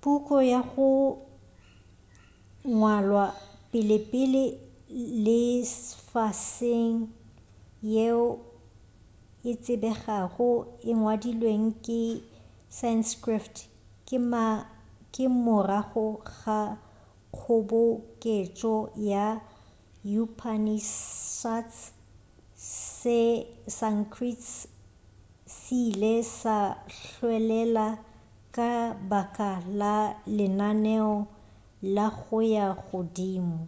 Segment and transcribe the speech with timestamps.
[0.00, 0.88] puku ya go
[2.74, 3.26] ngwalwa
[3.70, 4.44] pelepele
[5.24, 6.90] lefaseng
[7.94, 8.26] yeo
[9.50, 10.50] e tsebegago
[10.90, 11.52] e ngwadilwe
[11.86, 12.00] ka
[12.78, 13.54] se-sanskrit
[15.14, 16.06] ka morago
[16.38, 16.60] ga
[17.36, 18.74] kgoboketšo
[19.12, 19.24] ya
[20.22, 21.78] upanishads
[22.98, 24.42] se-sanskrit
[25.58, 26.56] se ile sa
[27.14, 27.86] hwelela
[28.56, 28.70] ka
[29.10, 29.96] baka la
[30.36, 31.12] lenaneo
[31.94, 33.58] la go ya godimo